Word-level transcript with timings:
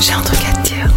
J'ai 0.00 0.12
un 0.12 0.20
truc 0.22 0.38
à 0.48 0.56
te 0.56 0.68
dire. 0.68 0.88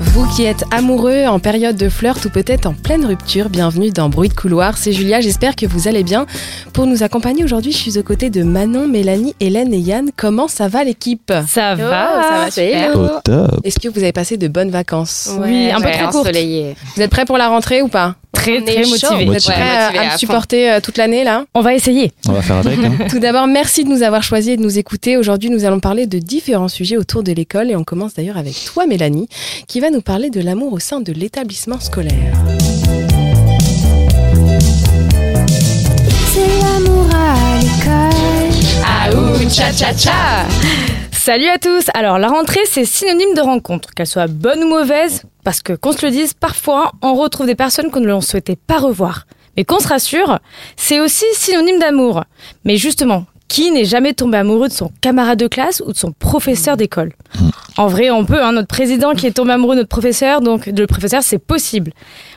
Vous 0.00 0.26
qui 0.34 0.44
êtes 0.44 0.64
amoureux 0.70 1.24
en 1.26 1.38
période 1.38 1.76
de 1.76 1.88
flirt 1.88 2.22
ou 2.24 2.30
peut-être 2.30 2.66
en 2.66 2.74
pleine 2.74 3.06
rupture, 3.06 3.48
bienvenue 3.48 3.90
dans 3.90 4.10
Bruit 4.10 4.28
de 4.28 4.34
couloir. 4.34 4.76
C'est 4.76 4.92
Julia, 4.92 5.20
j'espère 5.20 5.56
que 5.56 5.64
vous 5.66 5.88
allez 5.88 6.02
bien. 6.02 6.26
Pour 6.74 6.86
nous 6.86 7.02
accompagner 7.02 7.42
aujourd'hui, 7.44 7.72
je 7.72 7.78
suis 7.78 7.98
aux 7.98 8.02
côtés 8.02 8.28
de 8.28 8.42
Manon, 8.42 8.86
Mélanie, 8.86 9.34
Hélène 9.40 9.72
et 9.72 9.78
Yann. 9.78 10.10
Comment 10.14 10.48
ça 10.48 10.68
va 10.68 10.84
l'équipe? 10.84 11.32
Ça 11.48 11.74
va, 11.74 12.08
ça 12.22 12.36
va 12.36 12.50
super. 12.50 12.96
Au 12.96 13.08
top. 13.24 13.60
Est-ce 13.64 13.78
que 13.80 13.88
vous 13.88 14.00
avez 14.00 14.12
passé 14.12 14.36
de 14.36 14.48
bonnes 14.48 14.70
vacances? 14.70 15.30
Oui, 15.40 15.70
un 15.70 15.80
peu 15.80 15.90
trop 15.90 16.10
courte. 16.10 16.16
ensoleillé. 16.16 16.76
Vous 16.96 17.02
êtes 17.02 17.10
prêts 17.10 17.24
pour 17.24 17.38
la 17.38 17.48
rentrée 17.48 17.80
ou 17.80 17.88
pas? 17.88 18.16
Très, 18.32 18.58
On 18.60 18.62
très 18.64 18.74
est 18.76 18.84
chaud. 18.84 18.90
motivé. 19.10 19.24
Vous 19.26 19.34
êtes 19.34 19.42
prêts 19.42 19.54
à- 19.54 20.12
me 20.14 20.18
supporter 20.18 20.70
euh, 20.70 20.80
toute 20.80 20.96
l'année 20.96 21.24
là? 21.24 21.44
On 21.54 21.60
va 21.62 21.74
essayer. 21.74 22.12
On 22.28 22.32
va 22.32 22.42
faire 22.42 22.56
avec. 22.56 22.78
Hein. 22.78 22.92
Tout 23.10 23.18
d'abord, 23.18 23.46
merci 23.46 23.84
de 23.84 23.88
nous 23.90 24.02
avoir 24.02 24.22
choisis 24.22 24.52
et 24.52 24.56
de 24.56 24.62
nous 24.62 24.78
écouter. 24.78 25.16
Aujourd'hui, 25.16 25.50
nous 25.50 25.64
allons 25.64 25.80
parler 25.80 26.06
de 26.06 26.18
différents 26.18 26.68
sujets 26.68 26.96
autour 26.96 27.22
de 27.22 27.32
l'école 27.32 27.70
et 27.70 27.76
on 27.76 27.84
commence 27.84 28.14
d'ailleurs 28.14 28.38
avec 28.38 28.54
toi, 28.64 28.86
Mélanie, 28.86 29.28
qui 29.66 29.80
va 29.80 29.90
nous 29.90 30.00
parler 30.00 30.30
de 30.30 30.40
l'amour 30.40 30.72
au 30.72 30.78
sein 30.78 31.00
de 31.00 31.12
l'établissement 31.12 31.80
scolaire. 31.80 32.32
C'est 36.32 36.40
l'amour 36.62 37.06
à 37.14 37.58
l'école. 37.60 38.60
Ah 38.84 39.10
ouh, 39.14 39.48
cha 39.50 39.72
cha 39.72 39.92
cha 39.96 40.46
Salut 41.22 41.48
à 41.48 41.58
tous. 41.58 41.84
Alors, 41.92 42.18
la 42.18 42.28
rentrée, 42.28 42.62
c'est 42.64 42.86
synonyme 42.86 43.34
de 43.36 43.42
rencontre, 43.42 43.90
qu'elle 43.92 44.06
soit 44.06 44.26
bonne 44.26 44.64
ou 44.64 44.68
mauvaise, 44.68 45.24
parce 45.44 45.60
que 45.60 45.74
qu'on 45.74 45.92
se 45.92 46.06
le 46.06 46.10
dise, 46.10 46.32
parfois, 46.32 46.92
on 47.02 47.12
retrouve 47.12 47.46
des 47.46 47.54
personnes 47.54 47.90
qu'on 47.90 48.00
ne 48.00 48.06
l'on 48.06 48.22
souhaitait 48.22 48.56
pas 48.56 48.78
revoir. 48.78 49.26
Mais 49.54 49.64
qu'on 49.64 49.80
se 49.80 49.88
rassure, 49.88 50.38
c'est 50.76 50.98
aussi 50.98 51.26
synonyme 51.34 51.78
d'amour. 51.78 52.24
Mais 52.64 52.78
justement, 52.78 53.26
qui 53.48 53.70
n'est 53.70 53.84
jamais 53.84 54.14
tombé 54.14 54.38
amoureux 54.38 54.68
de 54.68 54.72
son 54.72 54.90
camarade 55.02 55.38
de 55.38 55.46
classe 55.46 55.82
ou 55.84 55.92
de 55.92 55.98
son 55.98 56.12
professeur 56.12 56.78
d'école? 56.78 57.12
En 57.76 57.86
vrai, 57.86 58.08
on 58.08 58.24
peut, 58.24 58.42
hein, 58.42 58.52
notre 58.52 58.68
président 58.68 59.12
qui 59.12 59.26
est 59.26 59.32
tombé 59.32 59.52
amoureux 59.52 59.74
de 59.74 59.80
notre 59.80 59.90
professeur, 59.90 60.40
donc 60.40 60.70
de 60.70 60.80
le 60.80 60.86
professeur, 60.86 61.22
c'est 61.22 61.38
possible. 61.38 61.92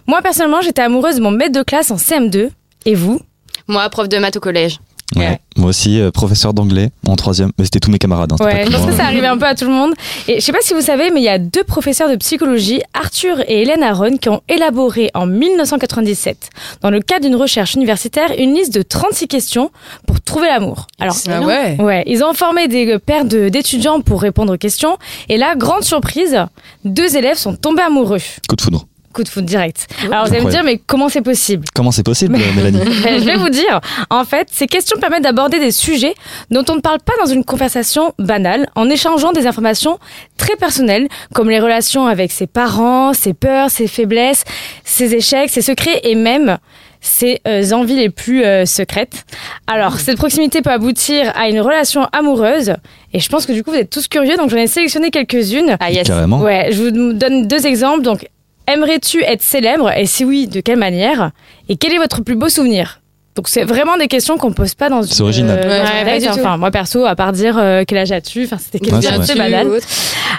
Moi, 0.07 0.21
personnellement, 0.21 0.59
j'étais 0.59 0.81
amoureuse 0.81 1.15
de 1.15 1.21
mon 1.21 1.31
maître 1.31 1.57
de 1.57 1.63
classe 1.63 1.89
en 1.89 1.95
CM2. 1.95 2.49
Et 2.85 2.95
vous? 2.95 3.21
Moi, 3.69 3.89
prof 3.89 4.09
de 4.09 4.17
maths 4.17 4.35
au 4.35 4.41
collège. 4.41 4.79
Ouais. 5.15 5.39
Moi 5.57 5.69
aussi, 5.69 5.99
euh, 5.99 6.09
professeur 6.09 6.53
d'anglais 6.53 6.89
en 7.07 7.15
troisième. 7.15 7.51
Mais 7.59 7.65
c'était 7.65 7.79
tous 7.79 7.91
mes 7.91 7.99
camarades. 7.99 8.33
Hein, 8.33 8.43
Ouais, 8.43 8.63
je 8.65 8.71
que 8.71 8.75
pense 8.75 8.85
que 8.87 8.93
ça 8.93 9.05
arrivait 9.05 9.27
un 9.27 9.37
peu 9.37 9.45
à 9.45 9.53
tout 9.53 9.65
le 9.65 9.71
monde. 9.71 9.93
Et 10.27 10.39
je 10.39 10.39
sais 10.39 10.51
pas 10.51 10.61
si 10.61 10.73
vous 10.73 10.81
savez, 10.81 11.11
mais 11.11 11.19
il 11.19 11.23
y 11.23 11.29
a 11.29 11.37
deux 11.37 11.63
professeurs 11.63 12.09
de 12.09 12.15
psychologie, 12.15 12.81
Arthur 12.95 13.41
et 13.47 13.61
Hélène 13.61 13.83
Aron, 13.83 14.17
qui 14.17 14.29
ont 14.29 14.41
élaboré 14.49 15.11
en 15.13 15.27
1997, 15.27 16.49
dans 16.81 16.89
le 16.89 16.99
cadre 17.01 17.25
d'une 17.27 17.35
recherche 17.35 17.75
universitaire, 17.75 18.31
une 18.37 18.55
liste 18.55 18.73
de 18.73 18.81
36 18.81 19.27
questions 19.27 19.69
pour 20.07 20.19
trouver 20.21 20.47
l'amour. 20.47 20.87
Alors, 20.99 21.15
Ah 21.29 21.41
ouais 21.41 21.77
Ouais, 21.79 22.03
ils 22.07 22.23
ont 22.23 22.33
formé 22.33 22.67
des 22.67 22.97
paires 22.99 23.25
de- 23.25 23.49
d'étudiants 23.49 24.01
pour 24.01 24.21
répondre 24.21 24.53
aux 24.53 24.57
questions. 24.57 24.97
Et 25.29 25.37
là, 25.37 25.55
grande 25.55 25.83
surprise, 25.83 26.37
deux 26.85 27.15
élèves 27.17 27.37
sont 27.37 27.55
tombés 27.55 27.83
amoureux. 27.83 28.19
Coup 28.49 28.55
de 28.55 28.61
foudre. 28.61 28.87
Coup 29.13 29.23
de 29.23 29.29
foot 29.29 29.45
direct. 29.45 29.87
Alors 30.03 30.25
vous 30.25 30.33
allez 30.33 30.43
me 30.43 30.49
dire, 30.49 30.63
mais 30.63 30.81
comment 30.85 31.07
c'est 31.07 31.21
possible? 31.21 31.65
Comment 31.75 31.91
c'est 31.91 32.03
possible, 32.03 32.35
Mélanie? 32.55 32.79
Ben, 33.03 33.19
je 33.19 33.25
vais 33.25 33.37
vous 33.37 33.49
dire, 33.49 33.79
en 34.09 34.25
fait, 34.25 34.47
ces 34.51 34.65
questions 34.65 34.97
permettent 34.99 35.23
d'aborder 35.23 35.59
des 35.59 35.71
sujets 35.71 36.15
dont 36.49 36.63
on 36.69 36.75
ne 36.75 36.81
parle 36.81 36.99
pas 36.99 37.13
dans 37.23 37.31
une 37.31 37.43
conversation 37.43 38.13
banale, 38.17 38.67
en 38.75 38.89
échangeant 38.89 39.31
des 39.31 39.45
informations 39.45 39.99
très 40.37 40.55
personnelles, 40.55 41.07
comme 41.33 41.49
les 41.49 41.59
relations 41.59 42.07
avec 42.07 42.31
ses 42.31 42.47
parents, 42.47 43.13
ses 43.13 43.33
peurs, 43.33 43.69
ses 43.69 43.87
faiblesses, 43.87 44.43
ses 44.83 45.13
échecs, 45.13 45.49
ses 45.49 45.61
secrets 45.61 46.01
et 46.03 46.15
même 46.15 46.57
ses 47.03 47.41
euh, 47.47 47.69
envies 47.71 47.97
les 47.97 48.09
plus 48.09 48.43
euh, 48.43 48.65
secrètes. 48.65 49.25
Alors, 49.67 49.99
cette 49.99 50.17
proximité 50.17 50.61
peut 50.61 50.71
aboutir 50.71 51.31
à 51.35 51.49
une 51.49 51.59
relation 51.59 52.07
amoureuse, 52.13 52.73
et 53.13 53.19
je 53.19 53.29
pense 53.29 53.45
que 53.45 53.51
du 53.51 53.63
coup, 53.63 53.71
vous 53.71 53.77
êtes 53.77 53.89
tous 53.89 54.07
curieux, 54.07 54.37
donc 54.37 54.49
j'en 54.49 54.57
ai 54.57 54.67
sélectionné 54.67 55.11
quelques-unes. 55.11 55.77
Ah 55.79 55.91
yes. 55.91 56.07
Carrément. 56.07 56.39
Ouais, 56.39 56.69
je 56.71 56.81
vous 56.81 57.13
donne 57.13 57.47
deux 57.47 57.67
exemples. 57.67 58.01
Donc, 58.01 58.25
aimerais-tu 58.67 59.23
être 59.23 59.41
célèbre 59.41 59.91
Et 59.97 60.05
si 60.05 60.25
oui, 60.25 60.47
de 60.47 60.61
quelle 60.61 60.77
manière 60.79 61.31
Et 61.69 61.75
quel 61.77 61.93
est 61.93 61.97
votre 61.99 62.21
plus 62.21 62.35
beau 62.35 62.49
souvenir? 62.49 62.99
Donc 63.35 63.47
c'est 63.47 63.63
vraiment 63.63 63.97
des 63.97 64.07
questions 64.07 64.37
qu'on 64.37 64.53
pose 64.53 64.75
pas 64.75 64.89
dans 64.89 65.01
une 65.01 65.07
C'est 65.07 65.23
original. 65.23 65.59
euh, 65.65 65.83
Ouais, 66.05 66.19
pas 66.19 66.31
enfin 66.33 66.57
moi 66.57 66.69
perso 66.69 67.03
à 67.07 67.15
part 67.15 67.31
dire 67.31 67.57
euh, 67.57 67.83
quel 67.87 67.97
âge 67.97 68.11
as-tu? 68.11 68.43
Enfin 68.45 68.59
c'était 68.59 68.77
quelque 68.77 69.01
chose 69.01 69.27
de 69.27 69.33
banal 69.35 69.67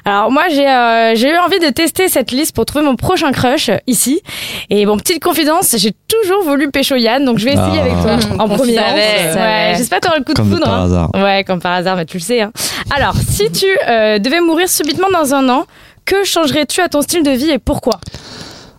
alors 0.05 0.31
moi 0.31 0.45
j'ai 0.49 0.69
euh, 0.69 1.17
j'ai 1.17 1.29
eu 1.31 1.37
envie 1.39 1.59
de 1.59 1.71
tester 1.71 2.07
cette 2.09 2.31
liste 2.31 2.55
pour 2.55 2.67
trouver 2.67 2.85
mon 2.85 2.95
prochain 2.95 3.33
crush 3.33 3.69
euh, 3.69 3.79
ici 3.89 4.23
et 4.71 4.87
bon 4.87 4.97
petite 4.97 5.21
confidence 5.21 5.75
j'ai 5.77 5.91
toujours 6.07 6.45
voulu 6.45 6.71
pécho 6.71 6.95
Yann 6.95 7.25
donc 7.25 7.39
je 7.39 7.47
vais 7.47 7.55
essayer 7.55 7.81
Ah. 7.81 7.83
avec 7.83 7.93
toi 7.95 8.35
en 8.39 8.45
On 8.49 8.57
premier 8.57 8.79
ouais, 8.79 9.75
j'espère 9.77 9.99
que 9.99 10.05
t'auras 10.07 10.19
le 10.19 10.25
coup 10.25 10.33
de 10.33 10.37
Comme 10.39 10.51
de 10.51 10.55
foudre 10.55 10.67
par 10.67 10.81
hein. 10.83 10.85
hasard. 10.85 11.11
Ouais, 11.17 11.43
comme 11.45 11.61
par 11.61 11.73
hasard, 11.73 11.97
mais 11.97 12.05
tu 12.07 12.19
le 12.19 12.23
sais. 12.23 12.43
hein. 12.43 12.53
Alors, 12.95 13.15
si 13.17 13.51
tu 13.51 13.67
euh, 13.89 14.19
devais 14.21 14.41
mourir 14.41 14.69
subitement 14.69 15.09
dans 15.13 15.35
un 15.35 15.49
an, 15.49 15.65
que 16.05 16.25
changerais-tu 16.25 16.81
à 16.81 16.89
ton 16.89 17.03
style 17.03 17.23
de 17.23 17.31
vie 17.31 17.51
et 17.51 17.59
pourquoi 17.59 18.01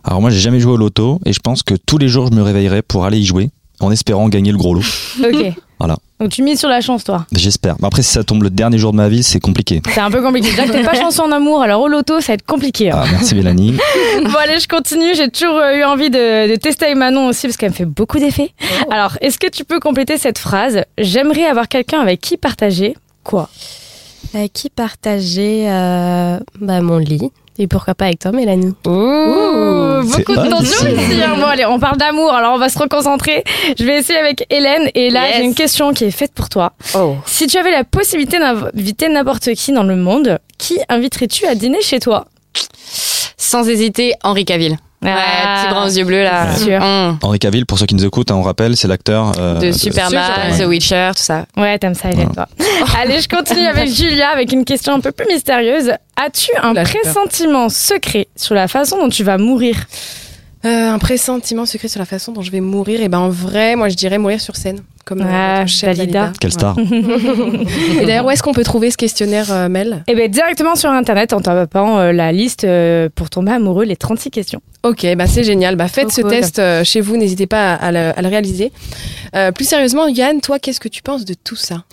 Alors 0.04 0.22
moi, 0.22 0.30
j'ai 0.30 0.40
jamais 0.40 0.60
joué 0.60 0.74
au 0.74 0.78
loto 0.78 1.20
et 1.26 1.34
je 1.34 1.40
pense 1.40 1.64
que 1.64 1.76
tous 1.76 1.98
les 1.98 2.08
jours, 2.08 2.28
je 2.32 2.36
me 2.38 2.42
réveillerai 2.44 2.82
pour 2.82 3.06
aller 3.06 3.18
y 3.20 3.26
jouer 3.26 3.50
en 3.80 3.92
espérant 3.92 4.30
gagner 4.30 4.52
le 4.52 4.58
gros 4.58 4.74
lot. 4.74 4.82
Ok. 5.24 5.54
Voilà. 5.78 5.98
Donc 6.22 6.30
tu 6.30 6.42
mises 6.42 6.60
sur 6.60 6.70
la 6.70 6.80
chance, 6.80 7.04
toi. 7.04 7.26
J'espère. 7.34 7.76
Mais 7.82 7.88
après, 7.88 8.02
si 8.02 8.10
ça 8.14 8.24
tombe 8.24 8.44
le 8.44 8.50
dernier 8.50 8.78
jour 8.78 8.94
de 8.94 8.96
ma 8.98 9.10
vie, 9.10 9.24
c'est 9.24 9.42
compliqué. 9.42 9.82
C'est 9.94 10.00
un 10.00 10.10
peu 10.10 10.22
compliqué. 10.22 10.50
Déjà 10.52 10.64
que 10.66 10.72
t'es 10.72 10.84
pas 10.84 10.94
chanceux 11.02 11.22
en 11.22 11.32
amour, 11.34 11.62
alors 11.62 11.82
au 11.82 11.90
loto, 11.90 12.22
ça 12.22 12.28
va 12.28 12.34
être 12.36 12.46
compliqué. 12.46 12.92
hein. 12.92 13.02
Ah, 13.04 13.06
merci 13.12 13.36
Mélanie. 13.36 13.74
Bon, 14.24 14.36
allez, 14.42 14.62
je 14.62 14.68
continue. 14.70 15.14
J'ai 15.16 15.30
toujours 15.30 15.58
euh, 15.58 15.76
eu 15.76 15.84
envie 15.84 16.10
de, 16.10 16.50
de 16.50 16.56
tester 16.56 16.86
avec 16.86 16.98
Manon 16.98 17.28
aussi 17.28 17.48
parce 17.48 17.58
qu'elle 17.58 17.72
me 17.72 17.76
fait 17.76 17.84
beaucoup 17.86 18.18
d'effets. 18.20 18.52
Alors, 18.90 19.18
est-ce 19.20 19.38
que 19.38 19.50
tu 19.50 19.66
peux 19.66 19.82
compléter 19.82 20.18
cette 20.18 20.38
phrase? 20.40 20.84
J'aimerais 20.98 21.44
avoir 21.46 21.68
quelqu'un 21.68 22.00
avec 22.00 22.22
qui 22.22 22.38
partager 22.38 22.96
quoi? 23.26 23.50
Avec 24.34 24.54
qui 24.54 24.70
partager 24.70 25.70
euh, 25.70 26.40
bah, 26.60 26.82
mon 26.82 26.98
lit? 26.98 27.32
Et 27.58 27.68
pourquoi 27.68 27.96
pas 27.96 28.06
avec 28.06 28.20
toi, 28.20 28.32
Mélanie? 28.34 28.74
Ouh, 28.86 30.02
beaucoup 30.04 30.36
de 30.36 30.50
tension 30.50 30.88
hein. 30.88 31.36
Bon, 31.38 31.46
allez, 31.46 31.66
on 31.66 31.80
parle 31.80 31.96
d'amour, 31.98 32.34
alors 32.34 32.54
on 32.56 32.58
va 32.58 32.68
se 32.68 32.78
reconcentrer. 32.78 33.46
Je 33.80 33.86
vais 33.86 34.00
essayer 34.00 34.20
avec 34.20 34.46
Hélène. 34.50 34.90
Et 34.94 35.10
là, 35.10 35.28
Yes. 35.28 35.38
j'ai 35.38 35.44
une 35.46 35.56
question 35.56 35.94
qui 35.94 36.04
est 36.04 36.12
faite 36.12 36.34
pour 36.34 36.50
toi. 36.50 36.74
Oh. 36.96 37.16
Si 37.26 37.48
tu 37.48 37.58
avais 37.58 37.72
la 37.72 37.86
possibilité 37.86 38.40
d'inviter 38.40 39.08
n'importe 39.08 39.54
qui 39.54 39.72
dans 39.72 39.84
le 39.84 39.96
monde, 39.96 40.38
qui 40.58 40.80
inviterais-tu 40.90 41.46
à 41.46 41.56
dîner 41.56 41.82
chez 41.82 42.00
toi? 42.02 42.26
Sans 43.38 43.70
hésiter, 43.70 44.14
Henri 44.24 44.44
Cavill. 44.44 44.78
Ouais, 45.06 45.14
Ah. 45.46 45.62
petit 45.64 45.74
grand 45.74 45.88
yeux 45.88 46.04
bleus 46.06 46.24
là. 46.24 46.54
C'est 46.56 46.64
sûr. 46.66 46.82
Hum. 46.82 47.18
Henri 47.22 47.40
Cavill, 47.40 47.66
pour 47.66 47.78
ceux 47.80 47.86
qui 47.86 47.96
nous 47.96 48.06
écoutent, 48.06 48.32
hein, 48.32 48.36
on 48.36 48.42
rappelle, 48.42 48.76
c'est 48.76 48.88
l'acteur 48.88 49.34
euh, 49.40 49.60
De 49.60 49.72
Superman, 49.72 50.24
Superman. 50.24 50.58
The 50.60 50.68
Witcher, 50.68 51.12
tout 51.16 51.22
ça. 51.24 51.46
Ouais, 51.58 51.78
t'aimes 51.80 51.94
ça, 51.96 52.10
Hélène, 52.12 52.32
toi. 52.34 52.48
Allez, 53.02 53.22
je 53.22 53.28
continue 53.30 53.66
avec 53.68 53.90
Julia 53.90 54.30
avec 54.30 54.52
une 54.52 54.66
question 54.66 54.94
un 54.94 55.00
peu 55.00 55.12
plus 55.12 55.28
mystérieuse. 55.28 55.92
As-tu 56.16 56.52
un 56.62 56.74
peur. 56.74 56.84
pressentiment 56.84 57.70
secret 57.70 58.28
sur 58.36 58.56
la 58.56 58.68
façon 58.68 58.98
dont 58.98 59.10
tu 59.10 59.24
vas 59.24 59.38
mourir? 59.38 59.76
Euh, 60.66 60.92
un 60.94 60.98
pressentiment 60.98 61.66
secret 61.68 61.88
sur 61.88 62.00
la 62.00 62.06
façon 62.06 62.32
dont 62.32 62.42
je 62.42 62.50
vais 62.50 62.62
mourir? 62.62 63.02
Et 63.02 63.08
ben 63.10 63.20
en 63.20 63.30
vrai, 63.30 63.76
moi 63.76 63.90
je 63.90 63.96
dirais 63.96 64.18
mourir 64.18 64.42
sur 64.42 64.56
scène, 64.56 64.80
comme 65.06 65.22
Ah, 65.22 65.66
Dalida. 65.66 65.94
Dalida. 65.94 66.32
Quelle 66.40 66.52
star. 66.52 66.76
Et 66.80 68.06
d'ailleurs, 68.06 68.26
où 68.26 68.32
est-ce 68.32 68.44
qu'on 68.44 68.54
peut 68.54 68.64
trouver 68.64 68.92
ce 68.92 68.98
questionnaire, 68.98 69.52
euh, 69.52 69.70
Mel? 69.70 70.04
Eh 70.08 70.16
bien, 70.16 70.28
directement 70.28 70.76
sur 70.76 70.90
Internet 70.90 71.34
en 71.34 71.42
tapant 71.42 72.00
euh, 72.00 72.12
la 72.12 72.32
liste 72.32 72.64
euh, 72.64 73.10
pour 73.14 73.30
tomber 73.30 73.52
amoureux, 73.52 73.86
les 73.86 73.96
36 73.96 74.32
questions. 74.32 74.62
Ok, 74.84 75.06
bah 75.18 75.26
c'est 75.26 75.44
génial. 75.44 75.76
Bah 75.78 75.88
faites 75.88 76.10
Trop 76.10 76.16
ce 76.18 76.22
cool. 76.22 76.30
test 76.30 76.60
euh, 76.60 76.84
chez 76.84 77.02
vous, 77.02 77.18
n'hésitez 77.18 77.48
pas 77.48 77.74
à, 77.74 77.88
à 77.88 77.92
le, 77.92 78.18
à 78.18 78.22
le 78.22 78.28
réaliser. 78.28 78.72
Euh, 79.36 79.52
plus 79.52 79.66
sérieusement, 79.68 80.08
Yann, 80.08 80.42
toi, 80.42 80.60
qu'est-ce 80.60 80.80
que 80.80 80.88
tu 80.90 81.02
penses 81.02 81.26
de 81.26 81.34
tout 81.34 81.56
ça? 81.56 81.84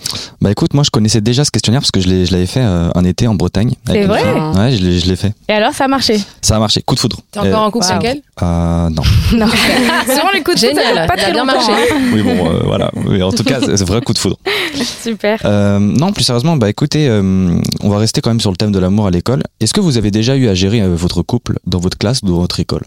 Bah 0.41 0.51
écoute, 0.51 0.75
moi 0.75 0.83
je 0.83 0.91
connaissais 0.91 1.19
déjà 1.19 1.43
ce 1.43 1.49
questionnaire 1.49 1.81
parce 1.81 1.89
que 1.89 1.99
je 2.01 2.07
l'ai- 2.07 2.25
je 2.27 2.31
l'avais 2.33 2.45
fait 2.45 2.61
euh, 2.61 2.89
un 2.93 3.03
été 3.03 3.25
en 3.27 3.33
Bretagne. 3.33 3.73
C'est 3.87 4.03
vrai? 4.03 4.21
Ouais, 4.23 4.71
je 4.77 5.07
l'ai- 5.07 5.15
fait. 5.15 5.33
Et 5.49 5.53
alors, 5.53 5.73
ça 5.73 5.85
a 5.85 5.87
marché? 5.87 6.19
Ça 6.41 6.55
a 6.55 6.59
marché. 6.59 6.81
Coup 6.83 6.93
de 6.95 6.99
foudre. 6.99 7.17
T'es 7.31 7.39
encore 7.39 7.63
en 7.63 7.71
couple 7.71 7.85
wow. 7.87 7.91
avec 7.93 8.05
elle 8.05 8.21
Euh, 8.43 8.89
non. 8.89 9.01
Non. 9.37 9.47
Souvent, 10.07 10.29
les 10.33 10.43
coups 10.43 10.61
de 10.61 10.67
foudre, 10.67 10.81
ça 10.81 10.87
Génial, 10.89 11.07
pas 11.07 11.15
ça 11.15 11.21
a 11.21 11.23
très 11.23 11.31
bien 11.31 11.45
marché. 11.45 11.71
hein. 11.71 11.97
Oui, 12.13 12.21
bon, 12.21 12.47
euh, 12.51 12.59
voilà. 12.63 12.91
Oui, 13.05 13.21
en 13.21 13.31
tout 13.31 13.43
cas, 13.43 13.59
c'est 13.59 13.77
c'est 13.77 13.87
vrai 13.87 14.01
coup 14.01 14.13
de 14.13 14.17
foudre. 14.17 14.37
Super. 14.75 15.41
Euh, 15.45 15.79
non, 15.79 16.11
plus 16.11 16.23
sérieusement, 16.23 16.55
bah 16.57 16.69
écoutez, 16.69 17.07
euh, 17.07 17.57
on 17.81 17.89
va 17.89 17.97
rester 17.97 18.21
quand 18.21 18.29
même 18.29 18.39
sur 18.39 18.51
le 18.51 18.57
thème 18.57 18.71
de 18.71 18.79
l'amour 18.79 19.07
à 19.07 19.11
l'école. 19.11 19.43
Est-ce 19.59 19.73
que 19.73 19.81
vous 19.81 19.97
avez 19.97 20.11
déjà 20.11 20.35
eu 20.35 20.47
à 20.47 20.53
gérer 20.53 20.81
euh, 20.81 20.95
votre 20.95 21.21
couple 21.21 21.59
dans 21.65 21.79
votre 21.79 21.97
classe 21.97 22.19
ou 22.23 22.27
dans 22.27 22.39
votre 22.39 22.59
école? 22.59 22.83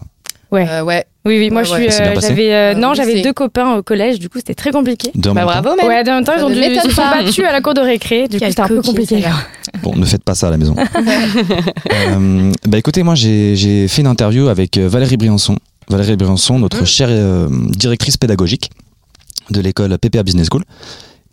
Ouais. 0.51 0.67
Euh, 0.69 0.83
Ouais. 0.83 1.05
Oui, 1.25 1.37
oui, 1.39 1.49
moi, 1.49 1.63
Ouais, 1.63 1.67
je 1.67 1.91
suis. 1.91 2.01
Euh, 2.01 2.15
j'avais, 2.21 2.53
euh, 2.53 2.71
Euh, 2.71 2.73
non, 2.73 2.93
j'avais 2.93 3.21
deux 3.21 3.33
copains 3.33 3.75
au 3.75 3.83
collège, 3.83 4.17
du 4.17 4.29
coup, 4.29 4.37
c'était 4.37 4.53
très 4.53 4.71
compliqué. 4.71 5.11
Bah 5.13 5.33
même 5.33 5.43
temps 5.45 5.51
bravo, 5.61 5.75
Mel. 5.75 5.85
Ouais, 5.85 6.09
en 6.09 6.15
même 6.15 6.23
temps, 6.23 6.31
ils, 6.37 6.43
ont 6.43 6.49
dû, 6.49 6.55
ils 6.55 6.79
se 6.79 6.89
sont 6.89 7.01
battus 7.01 7.43
à 7.43 7.51
la 7.51 7.59
cour 7.59 7.73
de 7.73 7.81
récré. 7.81 8.29
Du 8.29 8.39
coup, 8.39 8.45
c'était 8.47 8.61
un 8.61 8.67
peu 8.67 8.81
compliqué. 8.81 9.21
Bon, 9.83 9.93
ne 9.95 10.05
faites 10.05 10.23
pas 10.23 10.35
ça 10.35 10.47
à 10.47 10.51
la 10.51 10.57
maison. 10.57 10.75
Euh, 12.09 12.51
bah 12.67 12.77
écoutez, 12.77 13.03
moi 13.03 13.15
j'ai 13.15 13.55
j'ai 13.55 13.87
fait 13.87 14.01
une 14.01 14.07
interview 14.07 14.47
avec 14.47 14.77
Valérie 14.77 15.17
Briançon. 15.17 15.57
Valérie 15.89 16.15
Briançon, 16.15 16.59
notre 16.59 16.85
chère 16.85 17.07
euh, 17.09 17.47
directrice 17.71 18.17
pédagogique 18.17 18.69
de 19.51 19.61
l'école 19.61 19.97
PPA 19.97 20.23
Business 20.23 20.47
School. 20.51 20.63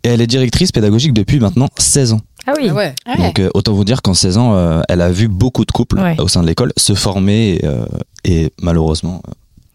Et 0.03 0.09
elle 0.09 0.21
est 0.21 0.27
directrice 0.27 0.71
pédagogique 0.71 1.13
depuis 1.13 1.39
maintenant 1.39 1.67
16 1.79 2.13
ans. 2.13 2.21
Ah 2.47 2.53
oui. 2.55 2.67
Ah 2.69 2.73
ouais. 2.75 2.93
Donc 3.17 3.39
euh, 3.39 3.49
autant 3.55 3.73
vous 3.73 3.85
dire 3.85 4.01
qu'en 4.03 4.13
16 4.13 4.37
ans, 4.37 4.53
euh, 4.55 4.81
elle 4.87 5.01
a 5.01 5.11
vu 5.11 5.27
beaucoup 5.27 5.65
de 5.65 5.71
couples 5.71 5.99
Ouais. 5.99 6.15
au 6.19 6.27
sein 6.27 6.41
de 6.43 6.47
l'école 6.47 6.73
se 6.77 6.93
former 6.93 7.55
et, 7.55 7.65
euh, 7.65 7.85
et 8.23 8.51
malheureusement 8.61 9.23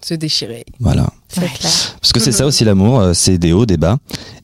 Se 0.01 0.15
déchirer. 0.15 0.65
Voilà. 0.79 1.09
C'est 1.29 1.41
clair. 1.41 1.73
Parce 2.01 2.13
que 2.13 2.21
c'est 2.21 2.31
ça 2.33 2.47
aussi 2.47 2.65
l'amour, 2.65 3.01
euh, 3.01 3.13
c'est 3.13 3.39
des 3.39 3.53
hauts, 3.53 3.67
des 3.67 3.77
bas. 3.77 3.99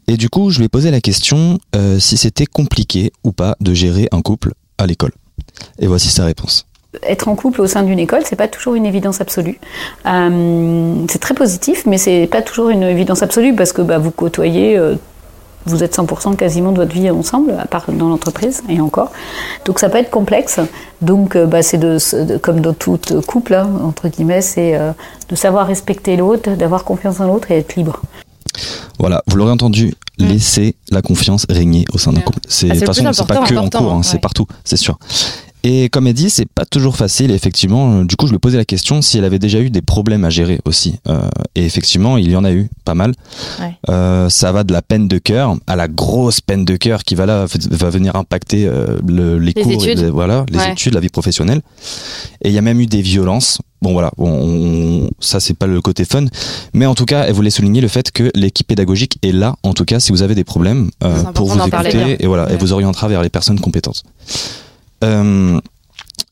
Et 0.08 0.16
du 0.16 0.28
coup, 0.28 0.50
je 0.50 0.58
lui 0.58 0.64
ai 0.64 0.68
posé 0.68 0.90
la 0.90 1.00
question 1.00 1.60
euh, 1.76 2.00
si 2.00 2.16
c'était 2.16 2.46
compliqué 2.46 3.12
ou 3.22 3.30
pas 3.32 3.56
de 3.60 3.72
gérer 3.74 4.08
un 4.10 4.22
couple 4.22 4.54
à 4.78 4.86
l'école. 4.86 5.12
Et 5.78 5.86
voici 5.86 6.08
sa 6.08 6.24
réponse. 6.24 6.66
Être 7.02 7.28
en 7.28 7.34
couple 7.34 7.60
au 7.60 7.66
sein 7.66 7.82
d'une 7.82 7.98
école, 7.98 8.22
c'est 8.24 8.36
pas 8.36 8.48
toujours 8.48 8.74
une 8.74 8.86
évidence 8.86 9.20
absolue. 9.20 9.58
Euh, 10.06 10.94
c'est 11.08 11.18
très 11.18 11.34
positif, 11.34 11.84
mais 11.86 11.98
c'est 11.98 12.26
pas 12.30 12.42
toujours 12.42 12.68
une 12.70 12.82
évidence 12.82 13.22
absolue 13.22 13.54
parce 13.54 13.72
que 13.72 13.82
bah, 13.82 13.98
vous 13.98 14.10
côtoyez, 14.10 14.76
euh, 14.78 14.94
vous 15.66 15.82
êtes 15.82 15.96
100% 15.96 16.36
quasiment 16.36 16.70
de 16.72 16.76
votre 16.76 16.92
vie 16.92 17.10
ensemble, 17.10 17.54
à 17.58 17.66
part 17.66 17.86
dans 17.90 18.08
l'entreprise 18.08 18.62
et 18.68 18.80
encore. 18.80 19.10
Donc 19.64 19.78
ça 19.80 19.88
peut 19.88 19.98
être 19.98 20.10
complexe. 20.10 20.60
Donc 21.02 21.34
euh, 21.36 21.46
bah, 21.46 21.62
c'est 21.62 21.78
de, 21.78 21.98
de- 22.24 22.36
comme 22.38 22.60
dans 22.60 22.72
tout 22.74 22.98
couple, 23.26 23.54
hein, 23.54 23.68
entre 23.84 24.08
guillemets, 24.08 24.42
c'est 24.42 24.76
euh, 24.76 24.92
de 25.28 25.34
savoir 25.34 25.66
respecter 25.66 26.16
l'autre, 26.16 26.50
d'avoir 26.54 26.84
confiance 26.84 27.20
en 27.20 27.26
l'autre 27.26 27.50
et 27.50 27.58
être 27.58 27.74
libre. 27.76 28.00
Voilà, 28.98 29.22
vous 29.26 29.36
l'aurez 29.36 29.50
entendu, 29.50 29.92
laisser 30.18 30.76
la 30.90 31.02
confiance 31.02 31.44
régner 31.50 31.84
au 31.92 31.98
sein 31.98 32.12
d'un 32.12 32.22
couple. 32.22 32.38
C'est 32.48 32.70
Ah, 32.70 32.74
c'est 32.74 32.86
façon, 32.86 33.12
c'est 33.12 33.26
pas 33.26 33.34
important, 33.34 33.68
que 33.68 33.76
en 33.76 33.78
cours, 33.82 33.92
hein, 33.92 34.00
c'est 34.02 34.14
ouais. 34.14 34.20
partout, 34.20 34.46
c'est 34.64 34.78
sûr. 34.78 34.98
Et 35.62 35.88
comme 35.88 36.06
elle 36.06 36.14
dit, 36.14 36.30
c'est 36.30 36.46
pas 36.48 36.64
toujours 36.64 36.96
facile. 36.96 37.32
Effectivement, 37.32 38.04
du 38.04 38.14
coup, 38.14 38.26
je 38.26 38.30
lui 38.32 38.36
ai 38.36 38.38
posé 38.38 38.56
la 38.56 38.64
question 38.64 39.02
si 39.02 39.18
elle 39.18 39.24
avait 39.24 39.40
déjà 39.40 39.58
eu 39.60 39.68
des 39.68 39.82
problèmes 39.82 40.24
à 40.24 40.30
gérer 40.30 40.60
aussi. 40.64 40.96
Euh, 41.08 41.28
et 41.56 41.64
effectivement, 41.64 42.16
il 42.18 42.30
y 42.30 42.36
en 42.36 42.44
a 42.44 42.52
eu 42.52 42.68
pas 42.84 42.94
mal. 42.94 43.12
Ouais. 43.60 43.76
Euh, 43.90 44.28
ça 44.28 44.52
va 44.52 44.62
de 44.62 44.72
la 44.72 44.80
peine 44.82 45.08
de 45.08 45.18
cœur 45.18 45.56
à 45.66 45.74
la 45.74 45.88
grosse 45.88 46.40
peine 46.40 46.64
de 46.64 46.76
cœur 46.76 47.02
qui 47.02 47.16
va 47.16 47.26
là 47.26 47.46
va 47.70 47.90
venir 47.90 48.14
impacter 48.14 48.66
euh, 48.68 48.98
le- 49.06 49.38
les, 49.40 49.52
Les 49.56 49.62
cours, 49.62 49.72
études. 49.72 50.04
voilà, 50.04 50.46
les 50.50 50.58
Ouais. 50.58 50.72
études, 50.72 50.94
la 50.94 51.00
vie 51.00 51.08
professionnelle. 51.08 51.62
Et 52.42 52.48
il 52.50 52.54
y 52.54 52.58
a 52.58 52.62
même 52.62 52.80
eu 52.80 52.86
des 52.86 53.02
violences. 53.02 53.58
Bon 53.82 53.92
voilà, 53.92 54.12
on, 54.18 54.28
on- 54.30 55.10
ça 55.20 55.40
c'est 55.40 55.52
pas 55.54 55.66
le 55.66 55.80
côté 55.82 56.04
fun, 56.04 56.26
mais 56.74 56.86
en 56.86 56.94
tout 56.94 57.04
cas, 57.06 57.24
elle 57.26 57.34
voulait 57.34 57.50
souligner 57.50 57.80
le 57.80 57.88
fait 57.88 58.10
que 58.12 58.30
l'équipe 58.34 58.66
pédagogique 58.68 59.18
est 59.22 59.32
là, 59.32 59.56
en 59.64 59.72
tout 59.74 59.84
cas, 59.84 59.98
si 60.00 60.12
vous 60.12 60.22
avez 60.22 60.34
des 60.36 60.44
problèmes, 60.44 60.90
euh, 61.04 61.24
pour 61.34 61.48
vous 61.48 61.58
écouter 61.66 62.16
et 62.22 62.26
voilà, 62.26 62.46
Ouais. 62.46 62.56
vous 62.56 62.72
orientera 62.72 63.08
vers 63.08 63.22
les 63.22 63.28
personnes 63.30 63.58
compétentes. 63.60 64.02
Euh, 65.04 65.60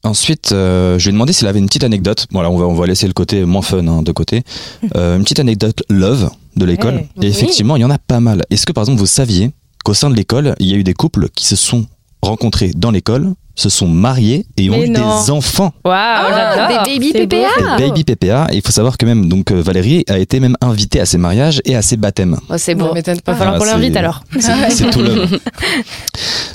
ensuite, 0.02 0.52
euh, 0.52 0.98
je 0.98 1.04
lui 1.04 1.10
ai 1.10 1.12
demandé 1.12 1.32
s'il 1.32 1.46
avait 1.46 1.58
une 1.58 1.66
petite 1.66 1.84
anecdote. 1.84 2.26
Voilà, 2.30 2.50
on 2.50 2.56
va 2.58 2.66
on 2.66 2.74
va 2.74 2.86
laisser 2.86 3.06
le 3.06 3.12
côté 3.12 3.44
moins 3.44 3.62
fun 3.62 3.86
hein, 3.86 4.02
de 4.02 4.12
côté. 4.12 4.42
Euh, 4.96 5.16
une 5.16 5.22
petite 5.22 5.40
anecdote 5.40 5.82
love 5.88 6.30
de 6.56 6.64
l'école. 6.64 6.94
Ouais. 6.96 7.08
Et 7.22 7.26
effectivement, 7.28 7.76
il 7.76 7.80
y 7.80 7.84
en 7.84 7.90
a 7.90 7.98
pas 7.98 8.20
mal. 8.20 8.42
Est-ce 8.50 8.66
que 8.66 8.72
par 8.72 8.82
exemple 8.84 8.98
vous 9.00 9.06
saviez 9.06 9.50
qu'au 9.84 9.94
sein 9.94 10.10
de 10.10 10.14
l'école, 10.14 10.54
il 10.60 10.66
y 10.68 10.74
a 10.74 10.76
eu 10.76 10.84
des 10.84 10.94
couples 10.94 11.28
qui 11.34 11.46
se 11.46 11.56
sont 11.56 11.86
rencontrés 12.22 12.70
dans 12.76 12.90
l'école, 12.90 13.32
se 13.56 13.68
sont 13.68 13.86
mariés 13.88 14.46
et 14.56 14.68
ont 14.70 14.78
Mais 14.78 14.86
eu 14.86 14.90
non. 14.90 15.22
des 15.24 15.30
enfants? 15.30 15.72
Waouh, 15.84 15.94
j'adore. 16.30 16.84
des 16.84 16.98
baby 16.98 17.12
PPA. 17.12 17.48
beau. 17.58 17.88
Baby 17.88 18.04
PPA. 18.04 18.46
Et 18.52 18.56
il 18.56 18.62
faut 18.62 18.72
savoir 18.72 18.98
que 18.98 19.06
même 19.06 19.28
donc 19.28 19.50
euh, 19.52 19.60
Valérie 19.62 20.04
a 20.08 20.18
été 20.18 20.38
même 20.40 20.56
invitée 20.60 21.00
à 21.00 21.06
ses 21.06 21.18
mariages 21.18 21.60
et 21.64 21.74
à 21.76 21.82
ses 21.82 21.96
baptêmes. 21.96 22.36
Oh, 22.50 22.54
c'est 22.58 22.74
Bon, 22.74 22.88
beau. 22.88 22.94
m'étonne 22.94 23.18
Va 23.26 23.34
falloir 23.34 23.58
qu'on 23.58 23.64
l'invite 23.64 23.96
alors. 23.96 24.22
C'est 24.38 24.70
c'est 24.70 24.90
tout 24.90 25.02
love. 25.02 25.38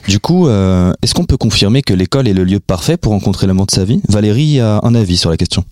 Du 0.09 0.19
coup, 0.19 0.47
euh, 0.47 0.91
est-ce 1.03 1.13
qu'on 1.13 1.25
peut 1.25 1.37
confirmer 1.37 1.83
que 1.83 1.93
l'école 1.93 2.27
est 2.27 2.33
le 2.33 2.43
lieu 2.43 2.59
parfait 2.59 2.97
pour 2.97 3.11
rencontrer 3.11 3.45
l'amour 3.45 3.67
de 3.67 3.71
sa 3.71 3.83
vie? 3.83 4.01
Valérie 4.09 4.59
a 4.59 4.79
un 4.81 4.95
avis 4.95 5.17
sur 5.17 5.29
la 5.29 5.37
question. 5.37 5.63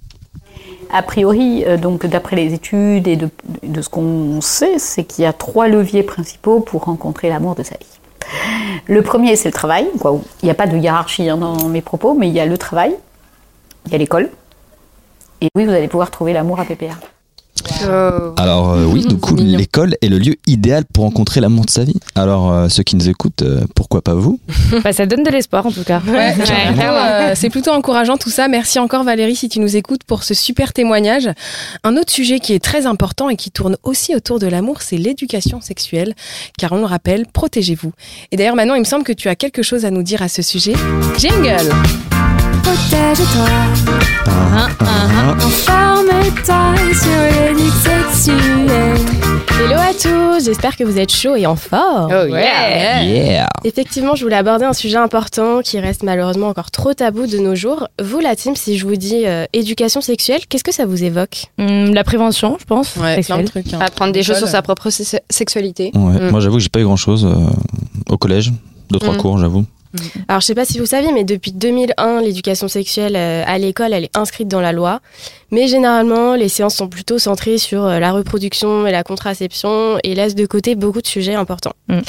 A 0.94 1.02
priori, 1.02 1.64
euh, 1.66 1.78
donc 1.78 2.06
d'après 2.06 2.36
les 2.36 2.54
études 2.54 3.08
et 3.08 3.16
de, 3.16 3.82
ce 3.82 3.90
qu'on 3.90 4.40
sait, 4.42 4.78
c'est 4.78 5.06
qu'il 5.06 5.24
y 5.24 5.26
a 5.26 5.34
trois 5.34 5.68
leviers 5.68 6.04
principaux 6.04 6.60
pour 6.60 6.84
rencontrer 6.84 7.30
l'amour 7.30 7.56
de 7.56 7.64
sa 7.64 7.78
vie. 7.78 8.00
Le 8.86 9.02
premier, 9.02 9.36
c'est 9.38 9.50
le 9.50 9.54
travail. 9.54 9.88
Il 10.06 10.46
n'y 10.46 10.52
a 10.52 10.54
pas 10.54 10.68
de 10.68 10.78
hiérarchie 10.78 11.28
hein, 11.28 11.38
dans 11.38 11.68
mes 11.68 11.82
propos, 11.82 12.14
mais 12.14 12.28
il 12.28 12.34
y 12.36 12.40
a 12.40 12.46
le 12.46 12.60
travail, 12.60 12.94
il 13.88 13.92
y 13.92 13.96
a 13.96 13.98
l'école. 13.98 14.30
Et 15.42 15.50
oui, 15.56 15.66
vous 15.66 15.72
allez 15.72 15.88
pouvoir 15.88 16.12
trouver 16.12 16.34
l'amour 16.34 16.60
à 16.60 16.66
PPA. 16.66 16.94
Oh. 17.84 18.34
Alors 18.38 18.72
euh, 18.72 18.86
oui, 18.86 19.06
du 19.06 19.18
coup, 19.20 19.36
l'école 19.36 19.96
est 20.02 20.10
le 20.10 20.18
lieu 20.18 20.36
idéal 20.48 20.86
pour 20.86 21.04
rencontrer 21.04 21.42
l'amour 21.42 21.66
de 21.66 21.70
sa 21.70 21.84
vie. 21.84 22.00
Alors 22.16 22.52
euh, 22.52 22.70
ceux 22.70 22.84
qui 22.84 22.96
nous 22.96 23.10
écoutent, 23.10 23.42
euh, 23.42 23.62
pourquoi 23.76 24.02
pas 24.02 24.14
vous 24.14 24.40
Bah, 24.84 24.94
ça 24.94 25.06
donne 25.06 25.24
de 25.24 25.30
l'espoir 25.30 25.66
en 25.66 25.72
tout 25.72 25.84
cas. 25.84 26.02
Ouais, 26.08 26.36
Ouais, 26.36 26.36
euh, 26.82 27.34
c'est 27.36 27.50
plutôt 27.50 27.72
encourageant 27.72 28.18
tout 28.18 28.30
ça. 28.30 28.48
Merci 28.48 28.80
encore 28.80 29.04
Valérie 29.04 29.36
si 29.36 29.50
tu 29.50 29.60
nous 29.60 29.76
écoutes 29.76 30.04
pour 30.04 30.24
ce 30.24 30.34
super 30.34 30.74
témoignage. 30.74 31.30
Un 31.84 31.98
autre 31.98 32.12
sujet 32.12 32.40
qui 32.40 32.54
est 32.54 32.64
très 32.64 32.86
important 32.86 33.30
et 33.30 33.36
qui 33.36 33.52
tourne 33.52 33.78
aussi 33.84 34.16
autour 34.16 34.40
de 34.40 34.48
l'amour, 34.48 34.82
c'est 34.82 34.98
l'éducation 34.98 35.62
sexuelle. 35.62 36.14
Car 36.58 36.72
on 36.72 36.78
le 36.78 36.86
rappelle, 36.86 37.26
protégez-vous. 37.32 37.92
Et 38.32 38.38
d'ailleurs 38.38 38.56
maintenant, 38.56 38.76
il 38.76 38.80
me 38.80 38.86
semble 38.86 39.04
que 39.04 39.14
tu 39.14 39.30
as 39.30 39.36
quelque 39.36 39.64
chose 39.64 39.86
à 39.86 39.92
nous 39.92 40.04
dire 40.04 40.22
à 40.22 40.28
ce 40.30 40.42
sujet. 40.42 40.74
Jingle 41.18 41.72
Protège-toi, 42.68 43.46
Ah, 44.28 44.68
ah, 44.82 44.86
ah. 44.86 45.32
informe-toi 45.32 46.76
sur 46.94 47.48
l'éduque 47.48 47.74
sexuelle. 47.74 48.98
Hello 49.58 49.80
à 49.80 49.94
tous, 49.94 50.44
j'espère 50.44 50.76
que 50.76 50.84
vous 50.84 51.00
êtes 51.00 51.14
chauds 51.14 51.38
et 51.38 51.46
en 51.46 51.56
forme. 51.56 52.12
Oh, 52.12 52.28
yeah. 52.28 53.04
Yeah 53.04 53.48
Effectivement, 53.64 54.16
je 54.16 54.24
voulais 54.24 54.36
aborder 54.36 54.66
un 54.66 54.74
sujet 54.74 54.98
important 54.98 55.62
qui 55.62 55.80
reste 55.80 56.04
malheureusement 56.04 56.50
encore 56.50 56.70
trop 56.70 56.94
tabou 56.94 57.26
de 57.26 57.38
nos 57.38 57.56
jours. 57.56 57.88
Vous, 58.04 58.20
la 58.20 58.36
team, 58.36 58.58
si 58.58 58.78
je 58.78 58.86
vous 58.86 58.98
dis 58.98 59.26
euh, 59.26 59.46
éducation 59.54 60.02
sexuelle, 60.02 60.42
qu'est-ce 60.50 60.66
que 60.66 60.74
ça 60.74 60.86
vous 60.86 61.06
évoque? 61.06 61.46
Hum, 61.60 61.94
la 61.94 62.04
prévention, 62.04 62.58
je 62.60 62.66
pense. 62.66 62.98
Ouais, 62.98 63.22
plein 63.22 63.38
de 63.38 63.44
trucs. 63.48 63.74
hein. 63.74 63.80
Apprendre 63.80 64.12
des 64.12 64.24
choses 64.24 64.40
sur 64.40 64.48
sa 64.50 64.62
propre 64.62 64.90
se- 64.90 65.16
sexualité. 65.30 65.92
Ouais, 65.96 66.20
Mm. 66.20 66.32
Moi 66.32 66.42
j'avoue 66.42 66.58
que 66.58 66.64
j'ai 66.64 66.70
pas 66.70 66.82
eu 66.82 66.84
grand 66.84 66.98
chose 66.98 67.26
au 68.10 68.18
collège, 68.18 68.52
deux 68.92 69.00
trois 69.00 69.14
Mm. 69.14 69.18
cours 69.18 69.38
j'avoue. 69.38 69.64
Alors, 70.28 70.42
je 70.42 70.46
sais 70.46 70.56
pas 70.56 70.66
si 70.66 70.80
vous 70.80 70.86
saviez, 70.86 71.12
mais 71.12 71.24
depuis 71.24 71.52
2001, 71.52 72.22
l'éducation 72.22 72.68
sexuelle 72.68 73.16
euh, 73.16 73.44
à 73.46 73.58
l'école, 73.58 73.94
elle 73.94 74.06
est 74.06 74.18
inscrite 74.18 74.48
dans 74.48 74.62
la 74.62 74.72
loi. 74.72 75.00
Mais 75.52 75.68
généralement, 75.68 76.36
les 76.36 76.50
séances 76.50 76.76
sont 76.76 76.88
plutôt 76.88 77.20
centrées 77.20 77.58
sur 77.58 77.86
euh, 77.86 78.00
la 78.00 78.12
reproduction 78.12 78.86
et 78.86 78.92
la 78.92 79.04
contraception 79.04 79.98
et 80.04 80.16
laissent 80.16 80.36
de 80.36 80.46
côté 80.46 80.76
beaucoup 80.76 81.02
de 81.02 81.08
sujets 81.08 81.36
importants. 81.36 81.74
Mm. 81.88 82.00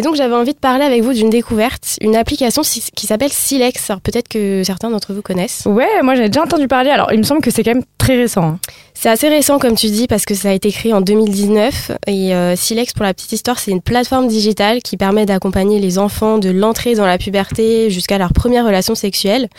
Et 0.00 0.02
donc, 0.02 0.16
j'avais 0.16 0.34
envie 0.34 0.54
de 0.54 0.58
parler 0.58 0.86
avec 0.86 1.02
vous 1.02 1.12
d'une 1.12 1.28
découverte, 1.28 1.98
une 2.00 2.16
application 2.16 2.62
qui 2.62 3.06
s'appelle 3.06 3.30
Silex. 3.30 3.90
Alors, 3.90 4.00
peut-être 4.00 4.28
que 4.28 4.62
certains 4.64 4.88
d'entre 4.88 5.12
vous 5.12 5.20
connaissent. 5.20 5.64
Ouais, 5.66 6.00
moi 6.02 6.14
j'avais 6.14 6.30
déjà 6.30 6.42
entendu 6.42 6.68
parler. 6.68 6.88
Alors, 6.88 7.12
il 7.12 7.18
me 7.18 7.22
semble 7.22 7.42
que 7.42 7.50
c'est 7.50 7.62
quand 7.62 7.74
même 7.74 7.84
très 7.98 8.16
récent. 8.16 8.42
hein. 8.42 8.58
C'est 8.94 9.10
assez 9.10 9.28
récent, 9.28 9.58
comme 9.58 9.74
tu 9.74 9.88
dis, 9.88 10.06
parce 10.06 10.24
que 10.24 10.34
ça 10.34 10.48
a 10.48 10.52
été 10.54 10.72
créé 10.72 10.94
en 10.94 11.02
2019. 11.02 11.92
Et 12.06 12.34
euh, 12.34 12.56
Silex, 12.56 12.94
pour 12.94 13.04
la 13.04 13.12
petite 13.12 13.32
histoire, 13.32 13.58
c'est 13.58 13.72
une 13.72 13.82
plateforme 13.82 14.26
digitale 14.26 14.80
qui 14.80 14.96
permet 14.96 15.26
d'accompagner 15.26 15.80
les 15.80 15.98
enfants 15.98 16.38
de 16.38 16.48
l'entrée 16.48 16.94
dans 16.94 17.06
la 17.06 17.18
puberté 17.18 17.90
jusqu'à 17.90 18.16
leur 18.16 18.32
première 18.32 18.64
relation 18.64 18.94
sexuelle. 18.94 19.50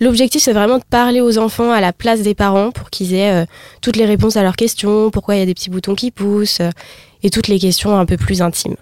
L'objectif, 0.00 0.42
c'est 0.42 0.54
vraiment 0.54 0.78
de 0.78 0.84
parler 0.88 1.20
aux 1.20 1.36
enfants 1.36 1.72
à 1.72 1.82
la 1.82 1.92
place 1.92 2.22
des 2.22 2.34
parents 2.34 2.70
pour 2.70 2.88
qu'ils 2.88 3.12
aient 3.12 3.42
euh, 3.42 3.44
toutes 3.82 3.96
les 3.96 4.06
réponses 4.06 4.38
à 4.38 4.42
leurs 4.42 4.56
questions, 4.56 5.10
pourquoi 5.10 5.36
il 5.36 5.40
y 5.40 5.42
a 5.42 5.46
des 5.46 5.52
petits 5.52 5.68
boutons 5.68 5.94
qui 5.94 6.10
poussent, 6.10 6.60
euh, 6.62 6.70
et 7.22 7.28
toutes 7.28 7.48
les 7.48 7.58
questions 7.58 7.94
un 7.98 8.06
peu 8.06 8.16
plus 8.16 8.40
intimes. 8.40 8.76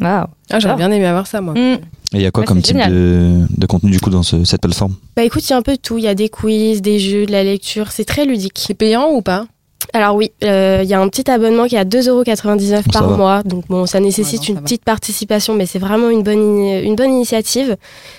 Waouh. 0.00 0.26
Ah, 0.50 0.58
j'aurais 0.60 0.76
bien 0.76 0.90
aimé 0.90 1.06
avoir 1.06 1.26
ça, 1.26 1.40
moi. 1.40 1.54
Hum. 1.56 1.78
Et 2.12 2.16
il 2.16 2.22
y 2.22 2.26
a 2.26 2.30
quoi 2.30 2.42
Ouais, 2.42 2.46
comme 2.46 2.56
c'est 2.64 2.72
type 2.74 2.88
de, 2.90 3.42
de 3.56 3.66
contenu 3.66 3.90
du 3.90 4.00
coup 4.00 4.10
dans 4.10 4.22
ce- 4.24 4.42
cette 4.44 4.62
plateforme? 4.62 4.94
Bah 5.16 5.22
écoute, 5.22 5.44
il 5.48 5.50
y 5.50 5.52
a 5.52 5.56
un 5.56 5.62
peu 5.62 5.72
de 5.76 5.80
tout. 5.80 5.96
Il 5.98 6.04
y 6.04 6.08
a 6.08 6.14
des 6.14 6.28
quiz, 6.28 6.82
des 6.82 6.98
jeux, 6.98 7.24
de 7.26 7.30
la 7.32 7.44
lecture. 7.44 7.92
C'est 7.92 8.04
très 8.04 8.24
ludique. 8.24 8.58
C'est 8.58 8.74
payant 8.74 9.10
ou 9.12 9.22
pas? 9.22 9.46
Alors 9.92 10.14
oui, 10.14 10.30
euh, 10.44 10.80
il 10.84 10.88
y 10.88 10.94
a 10.94 11.00
un 11.00 11.08
petit 11.08 11.28
abonnement 11.30 11.66
qui 11.66 11.74
est 11.74 11.78
à 11.78 11.84
2,99€ 11.84 12.68
Ça 12.68 12.82
par 12.92 13.08
va. 13.08 13.16
mois. 13.16 13.42
Donc 13.44 13.66
bon, 13.68 13.86
ça 13.86 13.98
nécessite 13.98 14.34
Ouais, 14.34 14.38
non, 14.38 14.42
ça 14.44 14.48
une 14.50 14.54
va. 14.56 14.62
petite 14.62 14.84
participation, 14.84 15.54
mais 15.54 15.66
c'est 15.66 15.78
vraiment 15.78 16.10
une 16.10 16.22
bonne, 16.22 16.58
une 16.84 16.94
bonne 16.96 17.10
initiative. 17.12 17.76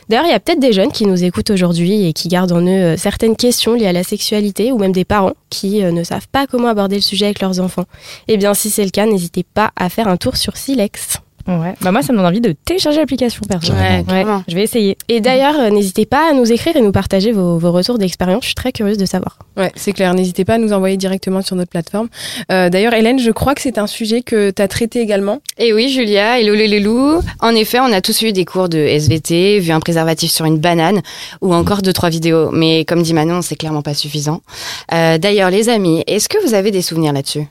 D'ailleurs, 0.09 0.25
il 0.25 0.31
y 0.31 0.33
a 0.33 0.39
peut-être 0.39 0.59
des 0.59 0.73
jeunes 0.73 0.91
qui 0.91 1.05
nous 1.05 1.23
écoutent 1.23 1.49
aujourd'hui 1.49 2.07
et 2.07 2.13
qui 2.13 2.27
gardent 2.29 2.51
en 2.53 2.61
eux 2.61 2.67
euh, 2.69 2.97
certaines 2.97 3.35
questions 3.35 3.73
liées 3.75 3.87
à 3.87 3.93
la 3.93 4.03
sexualité, 4.03 4.71
ou 4.71 4.77
même 4.79 4.91
des 4.91 5.05
parents 5.05 5.33
qui 5.49 5.83
euh, 5.83 5.91
ne 5.91 6.03
savent 6.03 6.27
pas 6.31 6.45
comment 6.47 6.67
aborder 6.67 6.95
le 6.95 7.01
sujet 7.01 7.25
avec 7.25 7.41
leurs 7.41 7.59
enfants. 7.59 7.85
Eh 8.27 8.37
bien, 8.37 8.53
si 8.53 8.69
c'est 8.69 8.83
le 8.83 8.89
cas, 8.91 9.05
n'hésitez 9.05 9.43
pas 9.43 9.71
à 9.77 9.89
faire 9.89 10.07
un 10.07 10.17
tour 10.17 10.35
sur 10.37 10.57
Silex. 10.57 11.19
Ouais. 11.47 11.73
Bah 11.81 11.91
moi, 11.91 12.01
ça 12.01 12.13
me 12.13 12.17
donne 12.17 12.27
envie 12.27 12.41
de 12.41 12.53
télécharger 12.65 12.99
l'application, 12.99 13.41
perso. 13.47 13.73
Ouais, 13.73 14.03
Ouais, 14.09 14.25
je 14.47 14.55
vais 14.55 14.63
essayer. 14.63 14.97
Et 15.09 15.19
d'ailleurs, 15.21 15.55
euh, 15.59 15.69
n'hésitez 15.69 16.05
pas 16.05 16.29
à 16.29 16.33
nous 16.33 16.51
écrire 16.51 16.75
et 16.75 16.81
nous 16.81 16.91
partager 16.91 17.31
vos, 17.31 17.57
vos 17.57 17.71
retours 17.71 17.97
d'expérience. 17.97 18.41
Je 18.43 18.47
suis 18.47 18.55
très 18.55 18.71
curieuse 18.71 18.97
de 18.97 19.05
savoir. 19.05 19.37
Ouais, 19.57 19.71
c'est 19.75 19.93
clair. 19.93 20.13
N'hésitez 20.13 20.45
pas 20.45 20.55
à 20.55 20.57
nous 20.57 20.73
envoyer 20.73 20.97
directement 20.97 21.41
sur 21.41 21.55
notre 21.55 21.69
plateforme. 21.71 22.07
Euh, 22.51 22.69
D'ailleurs, 22.69 22.93
Hélène, 22.93 23.19
je 23.19 23.31
crois 23.31 23.55
que 23.55 23.61
c'est 23.61 23.77
un 23.77 23.87
sujet 23.87 24.21
que 24.21 24.51
tu 24.51 24.61
as 24.61 24.67
traité 24.67 25.01
également. 25.01 25.39
Et 25.57 25.73
oui, 25.73 25.89
Julia, 25.89 26.39
hello 26.39 26.53
les 26.53 26.79
loulous. 26.79 27.21
En 27.39 27.55
effet, 27.55 27.79
on 27.79 27.91
a 27.91 28.01
tous 28.01 28.21
eu 28.21 28.31
des 28.33 28.45
cours 28.45 28.69
de 28.69 28.77
SVT, 28.77 29.59
vu 29.59 29.71
un 29.71 29.79
préservatif 29.79 30.31
sur 30.31 30.45
une 30.45 30.57
banane, 30.57 31.01
ou 31.41 31.53
encore 31.53 31.81
deux, 31.81 31.93
trois 31.93 32.09
vidéos. 32.09 32.49
Mais 32.51 32.85
comme 32.85 33.01
dit 33.01 33.13
Manon, 33.13 33.41
c'est 33.41 33.55
clairement 33.55 33.81
pas 33.81 33.93
suffisant. 33.93 34.41
Euh, 34.93 35.17
D'ailleurs, 35.17 35.49
les 35.49 35.69
amis, 35.69 36.03
est-ce 36.07 36.29
que 36.29 36.37
vous 36.45 36.53
avez 36.53 36.71
des 36.71 36.81
souvenirs 36.81 37.13
là-dessus? 37.13 37.47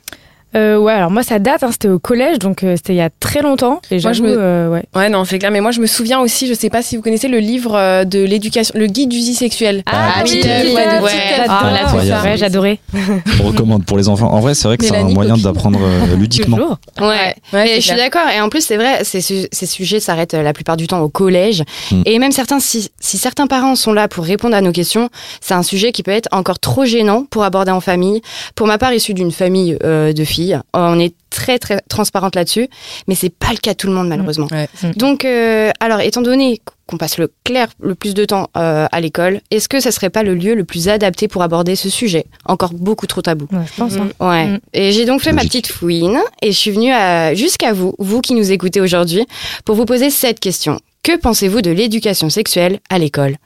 Euh, 0.57 0.77
ouais, 0.79 0.93
alors 0.93 1.11
moi 1.11 1.23
ça 1.23 1.39
date, 1.39 1.63
hein, 1.63 1.69
c'était 1.71 1.89
au 1.89 1.99
collège, 1.99 2.39
donc 2.41 2.65
euh, 2.65 2.75
c'était 2.77 2.93
il 2.93 2.97
y 2.97 3.01
a 3.01 3.11
très 3.21 3.41
longtemps. 3.43 3.81
Et 3.91 4.01
Moi, 4.01 4.13
je 4.13 4.23
me- 4.23 4.37
euh, 4.37 4.69
ouais. 4.69 4.83
Ouais, 4.97 5.09
non, 5.09 5.25
c'est 5.25 5.39
clair. 5.39 5.51
Mais 5.51 5.61
moi, 5.61 5.71
je 5.71 5.81
me 5.81 5.87
souviens 5.87 6.21
aussi, 6.21 6.47
je 6.49 6.55
sais 6.55 6.71
pas 6.71 6.83
si 6.83 6.97
vous 6.97 7.03
connaissez 7.03 7.29
le 7.29 7.39
livre 7.39 7.75
euh, 7.77 8.05
de 8.05 8.19
l'éducation, 8.21 8.75
le 8.77 8.87
guide 8.87 9.11
du 9.11 9.17
vie 9.19 9.35
sexuel. 9.35 9.83
Ah, 9.87 10.15
Ah, 10.17 10.23
oui, 10.25 10.31
oui, 10.35 10.41
tout 10.41 10.49
à 10.49 10.51
fait. 10.51 10.75
ouais, 10.75 11.01
ouais. 11.03 11.41
Ah, 11.49 12.37
j'adorais. 12.37 12.79
On 13.43 13.49
recommande 13.49 13.85
pour 13.85 13.97
les 13.97 14.09
enfants. 14.09 14.33
En 14.33 14.41
vrai, 14.41 14.55
c'est 14.55 14.67
vrai 14.69 14.77
que 14.77 14.85
c'est 14.85 14.97
un 14.97 15.05
moyen 15.05 15.37
d'apprendre 15.37 15.79
euh, 15.83 16.17
ludiquement. 16.19 16.57
Toujours. 16.57 16.79
Ouais. 17.01 17.35
Ouais, 17.53 17.75
je 17.77 17.81
suis 17.81 17.97
d'accord. 17.97 18.29
Et 18.35 18.41
en 18.41 18.49
plus, 18.49 18.65
c'est 18.65 18.77
vrai, 18.77 19.05
ces, 19.05 19.21
su- 19.21 19.47
ces 19.53 19.67
sujets 19.67 20.01
s'arrêtent 20.01 20.35
euh, 20.35 20.43
la 20.43 20.53
plupart 20.53 20.77
du 20.77 20.87
temps 20.87 21.01
au 21.01 21.09
collège. 21.09 21.63
Mm. 21.93 22.03
Et 22.07 22.19
même 22.19 22.33
certains, 22.33 22.59
si, 22.61 22.91
si 22.99 23.19
certains 23.19 23.47
parents 23.47 23.77
sont 23.77 23.93
là 23.93 24.09
pour 24.09 24.25
répondre 24.25 24.57
à 24.57 24.61
nos 24.61 24.73
questions, 24.73 25.11
c'est 25.41 25.55
un 25.55 25.63
sujet 25.63 25.93
qui 25.93 26.03
peut 26.03 26.11
être 26.11 26.29
encore 26.33 26.59
trop 26.59 26.85
gênant 26.85 27.25
pour 27.31 27.45
aborder 27.45 27.71
en 27.71 27.81
famille. 27.81 28.21
Pour 28.57 28.67
ma 28.67 28.79
part, 28.79 28.93
issue 28.93 29.15
d'une 29.15 29.31
famille 29.33 29.77
de 29.83 30.25
filles, 30.25 30.40
on 30.73 30.99
est 30.99 31.15
très 31.31 31.59
très 31.59 31.81
transparente 31.89 32.35
là-dessus, 32.35 32.69
mais 33.09 33.15
c'est 33.15 33.31
pas 33.31 33.51
le 33.51 33.59
cas 33.59 33.73
de 33.73 33.77
tout 33.77 33.87
le 33.87 33.93
monde 33.93 34.09
malheureusement. 34.09 34.49
Ouais. 34.51 34.69
Donc, 34.97 35.25
euh, 35.25 35.71
alors 35.81 36.01
étant 36.01 36.23
donné 36.23 36.61
qu'on 36.91 36.97
passe 36.99 37.19
le 37.19 37.31
clair 37.45 37.69
le 37.81 37.95
plus 37.95 38.15
de 38.15 38.25
temps 38.25 38.49
euh, 38.57 38.87
à 38.91 39.01
l'école, 39.01 39.41
est-ce 39.53 39.69
que 39.69 39.79
ça 39.81 39.93
serait 39.93 40.11
pas 40.11 40.23
le 40.25 40.35
lieu 40.35 40.55
le 40.55 40.65
plus 40.65 40.89
adapté 40.89 41.29
pour 41.29 41.43
aborder 41.43 41.77
ce 41.77 41.89
sujet, 41.89 42.25
encore 42.47 42.73
beaucoup 42.75 43.07
trop 43.07 43.23
tabou 43.23 43.47
Ouais, 43.53 43.59
je 43.73 43.81
pense. 43.81 43.95
hein. 43.97 44.09
Ouais. 44.21 44.47
Mm. 44.47 44.59
Et 44.75 44.93
j'ai 44.93 45.05
donc 45.05 45.21
fait 45.23 45.33
ma 45.33 45.43
petite 45.43 45.69
fouine 45.69 46.19
et 46.43 46.51
je 46.53 46.57
suis 46.59 46.73
venue 46.73 46.91
à- 46.93 47.35
jusqu'à 47.35 47.73
vous, 47.73 47.95
vous 47.99 48.21
qui 48.21 48.35
nous 48.35 48.51
écoutez 48.51 48.81
aujourd'hui, 48.81 49.25
pour 49.65 49.77
vous 49.77 49.85
poser 49.85 50.11
cette 50.11 50.41
question. 50.41 50.81
Que 51.03 51.17
pensez-vous 51.17 51.63
de 51.63 51.71
l'éducation 51.71 52.29
sexuelle 52.29 52.81
à 52.91 52.99
l'école? 52.99 53.37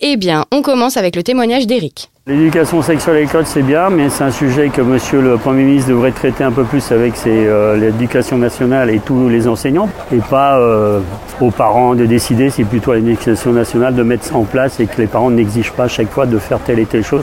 Eh 0.00 0.16
bien, 0.16 0.44
on 0.52 0.62
commence 0.62 0.96
avec 0.96 1.16
le 1.16 1.24
témoignage 1.24 1.66
d'Éric. 1.66 2.10
L'éducation 2.28 2.80
sexuelle 2.82 3.16
à 3.16 3.20
l'école, 3.22 3.44
c'est 3.44 3.62
bien, 3.64 3.90
mais 3.90 4.08
c'est 4.08 4.22
un 4.22 4.30
sujet 4.30 4.68
que 4.68 4.80
monsieur 4.80 5.20
le 5.20 5.36
Premier 5.36 5.64
ministre 5.64 5.88
devrait 5.90 6.12
traiter 6.12 6.44
un 6.44 6.52
peu 6.52 6.62
plus 6.62 6.92
avec 6.92 7.16
ses, 7.16 7.30
euh, 7.46 7.76
l'éducation 7.76 8.38
nationale 8.38 8.90
et 8.90 9.00
tous 9.00 9.28
les 9.28 9.48
enseignants, 9.48 9.88
et 10.14 10.18
pas 10.18 10.60
euh, 10.60 11.00
aux 11.40 11.50
parents 11.50 11.96
de 11.96 12.06
décider, 12.06 12.48
c'est 12.50 12.62
plutôt 12.82 12.92
à 12.92 12.96
l'éducation 12.96 13.52
nationale 13.52 13.94
de 13.94 14.02
mettre 14.02 14.24
ça 14.24 14.34
en 14.34 14.42
place 14.42 14.80
et 14.80 14.86
que 14.86 15.00
les 15.00 15.06
parents 15.06 15.30
n'exigent 15.30 15.70
pas 15.72 15.84
à 15.84 15.88
chaque 15.88 16.10
fois 16.10 16.26
de 16.26 16.36
faire 16.38 16.58
telle 16.58 16.80
et 16.80 16.84
telle 16.86 17.04
chose, 17.04 17.22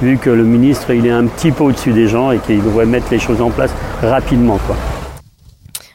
vu 0.00 0.16
que 0.18 0.30
le 0.30 0.44
ministre, 0.44 0.92
il 0.92 1.04
est 1.04 1.10
un 1.10 1.26
petit 1.26 1.50
peu 1.50 1.64
au-dessus 1.64 1.92
des 1.92 2.06
gens 2.06 2.30
et 2.30 2.38
qu'il 2.38 2.62
devrait 2.62 2.86
mettre 2.86 3.06
les 3.10 3.18
choses 3.18 3.40
en 3.42 3.50
place 3.50 3.72
rapidement. 4.02 4.58
Quoi. 4.68 4.76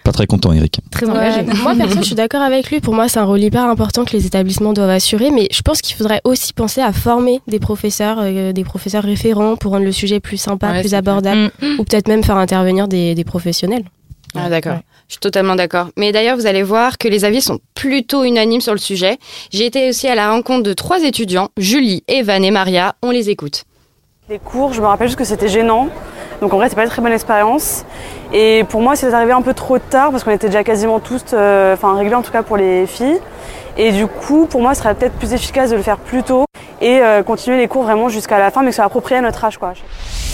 Pas 0.04 0.12
très 0.12 0.28
content, 0.28 0.52
Eric. 0.52 0.82
Très 0.92 1.06
Ouais, 1.06 1.12
engagé. 1.14 1.44
moi, 1.64 1.74
perso, 1.76 1.96
je 2.00 2.04
suis 2.04 2.16
d'accord 2.16 2.42
avec 2.42 2.70
lui. 2.70 2.82
Pour 2.82 2.94
moi, 2.94 3.08
c'est 3.08 3.20
un 3.20 3.24
rôle 3.24 3.40
hyper 3.40 3.64
important 3.64 4.04
que 4.04 4.12
les 4.12 4.26
établissements 4.28 4.74
doivent 4.74 4.90
assurer. 4.90 5.32
Mais 5.32 5.48
je 5.50 5.62
pense 5.62 5.82
qu'il 5.82 5.96
faudrait 5.96 6.20
aussi 6.26 6.52
penser 6.52 6.82
à 6.82 6.92
former 6.92 7.40
des 7.48 7.60
professeurs, 7.60 8.18
euh, 8.20 8.52
des 8.52 8.64
professeurs 8.66 9.04
référents 9.04 9.56
pour 9.56 9.72
rendre 9.72 9.86
le 9.86 9.94
sujet 9.94 10.20
plus 10.20 10.38
sympa, 10.38 10.72
Ouais, 10.74 10.82
plus 10.82 10.94
abordable. 10.94 11.52
Mm. 11.62 11.80
Ou 11.80 11.84
peut-être 11.86 12.10
même 12.10 12.24
faire 12.24 12.38
intervenir 12.38 12.88
des, 12.90 13.16
des 13.16 13.24
professionnels. 13.24 13.86
Ah 14.36 14.50
d'accord, 14.50 14.74
Ouais. 14.74 14.82
Je 15.08 15.14
suis 15.14 15.20
totalement 15.20 15.56
d'accord. 15.56 15.88
Mais 15.98 16.12
d'ailleurs, 16.12 16.36
vous 16.36 16.48
allez 16.48 16.64
voir 16.64 16.98
que 16.98 17.08
les 17.08 17.26
avis 17.26 17.42
sont 17.42 17.60
plutôt 17.76 18.24
unanimes 18.24 18.62
sur 18.62 18.74
le 18.74 18.80
sujet. 18.80 19.18
J'ai 19.52 19.66
été 19.66 19.90
aussi 19.90 20.08
à 20.08 20.16
la 20.16 20.32
rencontre 20.32 20.64
de 20.64 20.74
trois 20.74 21.04
étudiants, 21.04 21.50
Julie, 21.58 22.04
Evan 22.08 22.44
et 22.44 22.52
Maria. 22.52 22.96
On 23.04 23.12
les 23.12 23.30
écoute. 23.30 23.66
Les 24.30 24.40
cours, 24.40 24.74
je 24.74 24.82
me 24.82 24.88
rappelle 24.88 25.08
juste 25.08 25.20
que 25.20 25.24
c'était 25.24 25.48
gênant. 25.48 25.90
Donc 26.42 26.54
en 26.54 26.58
vrai, 26.58 26.70
c'est 26.70 26.76
pas 26.76 26.84
une 26.84 26.90
très 26.90 27.02
bonne 27.02 27.12
expérience. 27.12 27.86
Et 28.34 28.64
pour 28.70 28.82
moi, 28.82 28.96
c'est 28.96 29.14
arrivé 29.14 29.32
un 29.32 29.44
peu 29.44 29.54
trop 29.54 29.78
tard 29.78 30.12
parce 30.12 30.24
qu'on 30.24 30.32
était 30.32 30.48
déjà 30.48 30.64
quasiment 30.64 31.00
tous, 31.00 31.22
euh, 31.34 31.74
enfin 31.74 31.96
réguliers 31.96 32.16
en 32.16 32.24
tout 32.24 32.32
cas 32.32 32.42
pour 32.42 32.58
les 32.58 32.88
filles. 32.88 33.20
Et 33.78 33.92
du 33.92 34.08
coup, 34.08 34.48
pour 34.48 34.62
moi, 34.62 34.74
ce 34.74 34.82
serait 34.82 34.96
peut-être 34.96 35.14
plus 35.14 35.34
efficace 35.34 35.70
de 35.70 35.76
le 35.76 35.84
faire 35.84 35.98
plus 35.98 36.24
tôt 36.24 36.46
et 36.82 37.00
euh, 37.00 37.24
continuer 37.24 37.58
les 37.58 37.68
cours 37.68 37.84
vraiment 37.84 38.10
jusqu'à 38.10 38.40
la 38.40 38.52
fin, 38.52 38.62
mais 38.62 38.68
que 38.68 38.72
ce 38.72 38.78
soit 38.78 38.86
approprié 38.86 39.18
à 39.18 39.22
notre 39.22 39.44
âge, 39.44 39.58
quoi. 39.58 39.74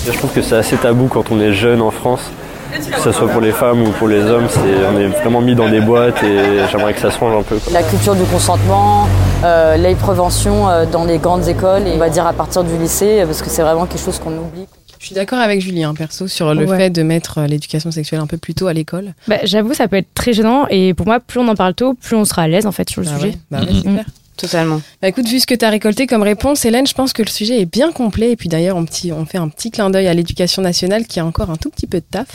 Je 0.05 0.11
trouve 0.11 0.31
que 0.31 0.41
c'est 0.41 0.55
assez 0.55 0.77
tabou 0.77 1.07
quand 1.07 1.31
on 1.31 1.39
est 1.39 1.53
jeune 1.53 1.81
en 1.81 1.91
France, 1.91 2.31
que 2.71 2.99
ce 3.01 3.11
soit 3.11 3.27
pour 3.27 3.41
les 3.41 3.51
femmes 3.51 3.81
ou 3.83 3.91
pour 3.91 4.07
les 4.07 4.21
hommes, 4.21 4.47
c'est, 4.49 4.59
on 4.93 4.97
est 4.99 5.07
vraiment 5.07 5.41
mis 5.41 5.55
dans 5.55 5.69
des 5.69 5.81
boîtes 5.81 6.21
et 6.23 6.59
j'aimerais 6.71 6.93
que 6.93 6.99
ça 6.99 7.11
se 7.11 7.17
change 7.17 7.35
un 7.39 7.43
peu. 7.43 7.57
quoi. 7.57 7.73
La 7.73 7.83
culture 7.83 8.15
du 8.15 8.23
consentement, 8.23 9.07
euh, 9.43 9.77
la 9.77 9.93
prévention 9.95 10.69
euh, 10.69 10.85
dans 10.85 11.05
les 11.05 11.17
grandes 11.17 11.47
écoles, 11.47 11.87
et 11.87 11.93
on 11.93 11.97
va 11.97 12.09
dire 12.09 12.25
à 12.25 12.33
partir 12.33 12.63
du 12.63 12.77
lycée, 12.77 13.21
euh, 13.21 13.25
parce 13.25 13.41
que 13.41 13.49
c'est 13.49 13.61
vraiment 13.61 13.85
quelque 13.85 14.03
chose 14.03 14.19
qu'on 14.19 14.31
oublie. 14.37 14.67
Je 14.99 15.07
suis 15.07 15.15
d'accord 15.15 15.39
avec 15.39 15.61
Julien, 15.61 15.95
perso, 15.95 16.27
sur 16.27 16.53
le 16.53 16.65
Ouais. 16.67 16.77
fait 16.77 16.89
de 16.91 17.01
mettre 17.01 17.39
euh, 17.39 17.47
l'éducation 17.47 17.89
sexuelle 17.89 18.19
un 18.21 18.27
peu 18.27 18.37
plus 18.37 18.53
tôt 18.53 18.67
à 18.67 18.73
l'école. 18.73 19.13
Bah, 19.27 19.37
J'avoue, 19.43 19.73
ça 19.73 19.87
peut 19.87 19.95
être 19.95 20.13
très 20.13 20.31
gênant. 20.31 20.67
Et 20.69 20.93
pour 20.93 21.07
moi, 21.07 21.19
plus 21.19 21.39
on 21.39 21.47
en 21.47 21.55
parle 21.55 21.73
tôt, 21.73 21.95
plus 21.95 22.15
on 22.15 22.23
sera 22.23 22.43
à 22.43 22.47
l'aise 22.47 22.67
en 22.67 22.71
fait 22.71 22.87
sur 22.87 23.01
le 23.01 23.07
Bah 23.07 23.13
sujet. 23.15 23.29
ouais, 23.29 23.37
bah 23.49 23.59
ouais. 23.61 24.03
Totalement. 24.37 24.81
Bah 25.01 25.07
écoute, 25.07 25.27
vu 25.27 25.39
ce 25.39 25.45
que 25.45 25.53
tu 25.53 25.63
as 25.65 25.69
récolté 25.69 26.07
comme 26.07 26.23
réponse, 26.23 26.65
Hélène, 26.65 26.87
je 26.87 26.93
pense 26.95 27.13
que 27.13 27.21
le 27.21 27.27
sujet 27.29 27.61
est 27.61 27.65
bien 27.71 27.91
complet. 27.91 28.31
Et 28.31 28.35
puis 28.35 28.49
d'ailleurs, 28.49 28.75
on, 28.75 28.85
petit- 28.85 29.11
on 29.11 29.25
fait 29.25 29.37
un 29.37 29.49
petit 29.49 29.69
clin 29.69 29.91
d'œil 29.91 30.07
à 30.07 30.13
l'éducation 30.15 30.63
nationale 30.63 31.05
qui 31.05 31.19
a 31.19 31.25
encore 31.25 31.51
un 31.51 31.57
tout 31.57 31.69
petit 31.69 31.85
peu 31.87 31.99
de 31.99 32.05
taf. 32.09 32.27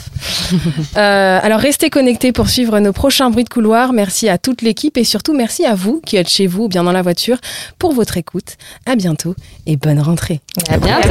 Euh, 0.95 1.39
alors 1.43 1.59
restez 1.59 1.89
connectés 1.89 2.31
pour 2.31 2.47
suivre 2.49 2.79
nos 2.79 2.93
prochains 2.93 3.29
bruits 3.29 3.43
de 3.43 3.49
couloir. 3.49 3.91
Merci 3.93 4.29
à 4.29 4.37
toute 4.37 4.61
l'équipe 4.61 4.97
et 4.97 5.03
surtout 5.03 5.33
merci 5.33 5.65
à 5.65 5.75
vous 5.75 6.01
qui 6.05 6.15
êtes 6.15 6.29
chez 6.29 6.47
vous 6.47 6.63
ou 6.63 6.67
bien 6.69 6.83
dans 6.83 6.91
la 6.93 7.01
voiture 7.01 7.37
pour 7.77 7.93
votre 7.93 8.17
écoute. 8.17 8.55
À 8.85 8.95
bientôt 8.95 9.35
et 9.65 9.75
bonne 9.75 9.99
rentrée. 9.99 10.39
À 10.69 10.77
bientôt. 10.77 11.09